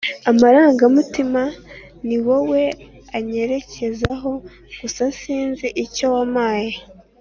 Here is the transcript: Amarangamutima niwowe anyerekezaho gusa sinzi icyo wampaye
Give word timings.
Amarangamutima 0.29 1.41
niwowe 2.07 2.61
anyerekezaho 3.17 4.31
gusa 4.79 5.03
sinzi 5.19 5.67
icyo 5.83 6.05
wampaye 6.13 6.73